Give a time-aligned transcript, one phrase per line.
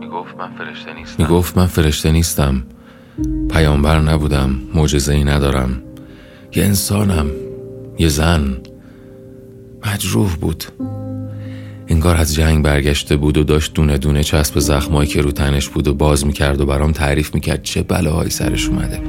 [0.00, 2.62] می‌گفت من فرشته می‌گفت من فرشته نیستم.
[3.50, 5.82] پیامبر نبودم موجزه ای ندارم.
[6.56, 7.26] یه انسانم
[7.98, 8.56] یه زن.
[9.86, 10.64] مجروح بود.
[11.88, 15.88] انگار از جنگ برگشته بود و داشت دونه دونه چسب زخمایی که رو تنش بود
[15.88, 19.00] و باز می‌کرد و برام تعریف می‌کرد چه بلاهایی سرش اومده.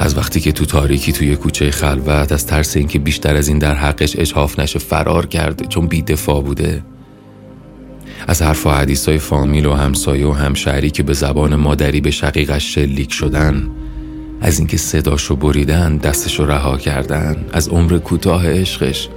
[0.00, 3.74] از وقتی که تو تاریکی توی کوچه خلوت از ترس اینکه بیشتر از این در
[3.74, 6.82] حقش اجحاف نشه فرار کرده چون بیدفاع بوده.
[8.26, 12.10] از حرف و حدیث های فامیل و همسایه و همشهری که به زبان مادری به
[12.10, 13.68] شقیقش شلیک شدن
[14.40, 19.08] از اینکه صداشو بریدن دستشو رها کردن از عمر کوتاه عشقش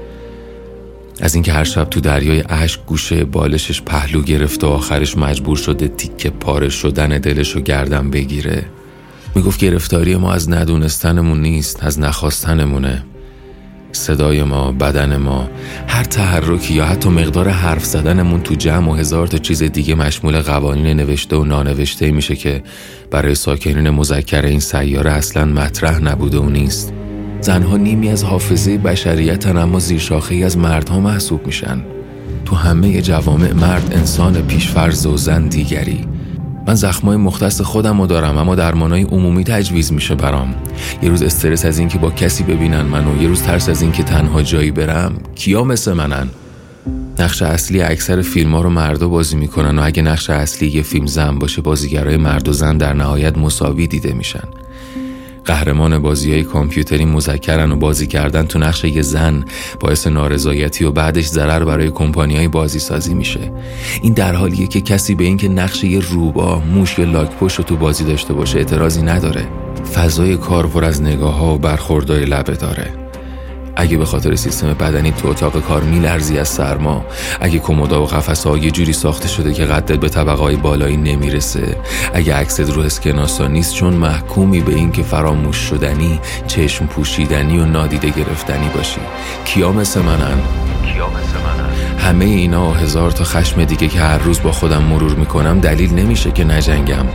[1.20, 5.88] از اینکه هر شب تو دریای اشک گوشه بالشش پهلو گرفت و آخرش مجبور شده
[5.88, 8.66] تیکه پاره شدن دلشو گردن بگیره.
[9.36, 13.04] می‌گفت گرفتاری ما از ندونستنمون نیست از نخواستنمونه.
[13.92, 15.50] صدای ما بدن ما
[15.88, 20.40] هر تحرکی یا حتی مقدار حرف زدنمون تو جمع و هزار تا چیز دیگه مشمول
[20.40, 22.64] قوانین نوشته و نانوشته میشه که
[23.12, 26.94] برای ساکنین مذکر این سیاره اصلا مطرح نبوده و نیست.
[27.42, 31.82] زنها نیمی از حافظه بشریتن اما زیر شاخه از مردها محسوب میشن.
[32.46, 36.13] تو همه جوامع مرد انسان پیشفرز و زن دیگری.
[36.68, 40.56] من زخمای مختص خودم رو دارم اما درمانای عمومی تجویز میشه برام.
[41.02, 44.42] یه روز استرس از اینکه با کسی ببینن منو یه روز ترس از اینکه تنها
[44.42, 46.30] جایی برم کیا مثل منن؟
[47.20, 51.06] نقش اصلی اکثر فیلم ها رو مردا بازی می‌کنن و اگه نقش اصلی یه فیلم
[51.06, 54.48] زن باشه بازیگرای مرد و زن در نهایت مساوی دیده میشن.
[55.46, 59.46] قهرمان بازی های کامپیوتری مذکرن و بازی کردن تو نقش یه زن
[59.80, 63.52] باعث نارضایتی و بعدش ضرر برای کمپانی های بازی سازی میشه.
[64.02, 67.64] این در حالیه که کسی به اینکه نقش یه روبا موش یا لاک پشت رو
[67.64, 69.48] تو بازی داشته باشه اعتراضی نداره.
[69.96, 73.03] فضای کار پر از نگاه ها و برخوردای لبه داره.
[73.76, 77.06] اگه به خاطر سیستم بدنی تو اتاق کار میلرزی از سرما
[77.42, 81.78] اگه کمودا و قفس ها یه جوری ساخته شده که قدت به طبقه بالایی نمی‌رسه
[82.14, 87.66] اگه عکست رو اسکناسا نیست چون محکومی به این که فراموش شدنی چشم پوشیدنی و
[87.66, 89.00] نادیده گرفتنی باشی.
[89.46, 90.42] کیا مثل منن؟
[90.94, 94.84] کیا مثل منن؟ همه اینا و هزار تا خشم دیگه که هر روز با خودم
[94.84, 97.06] مرور می‌کنم دلیل نمیشه که نجنگم.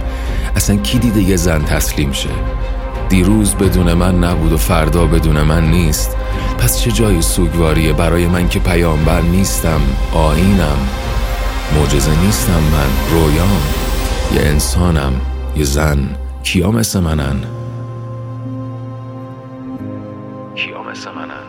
[0.56, 2.28] اصلا کی دیده یه زن تسلیم شه؟
[3.08, 6.16] دیروز بدون من نبود و فردا بدون من نیست.
[6.58, 9.80] پس چه جای سوگواریه برای من که پیامبر نیستم؟
[10.14, 10.88] آینم.
[11.76, 13.62] معجزه نیستم من رویام.
[14.34, 15.20] یه انسانم
[15.56, 16.16] یه زن.
[16.42, 17.44] کیا مثل منن؟
[20.54, 21.48] کیا مثل منن؟